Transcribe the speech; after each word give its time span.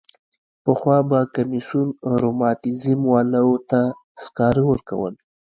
پخوا 0.63 0.97
به 1.09 1.19
کمیسیون 1.33 1.87
رماتیزم 2.23 2.99
والاوو 3.11 3.55
ته 3.69 3.81
سکاره 4.23 4.63
ورکول. 4.71 5.13